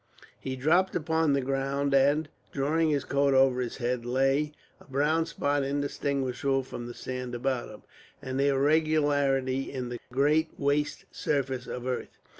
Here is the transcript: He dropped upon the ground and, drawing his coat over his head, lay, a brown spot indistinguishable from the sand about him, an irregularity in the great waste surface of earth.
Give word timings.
He 0.39 0.55
dropped 0.55 0.95
upon 0.95 1.33
the 1.33 1.41
ground 1.41 1.93
and, 1.93 2.27
drawing 2.51 2.89
his 2.89 3.03
coat 3.03 3.35
over 3.35 3.61
his 3.61 3.77
head, 3.77 4.03
lay, 4.03 4.51
a 4.79 4.85
brown 4.85 5.27
spot 5.27 5.61
indistinguishable 5.61 6.63
from 6.63 6.87
the 6.87 6.95
sand 6.95 7.35
about 7.35 7.69
him, 7.69 7.83
an 8.19 8.39
irregularity 8.39 9.71
in 9.71 9.89
the 9.89 9.99
great 10.11 10.57
waste 10.59 11.05
surface 11.11 11.67
of 11.67 11.85
earth. 11.85 12.17